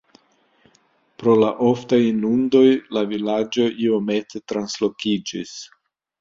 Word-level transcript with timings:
Pro 1.23 1.35
la 1.43 1.49
oftaj 1.67 1.99
inundoj 2.05 2.63
la 2.97 3.05
vilaĝo 3.11 3.67
iomete 3.85 4.43
translokiĝis. 4.53 5.55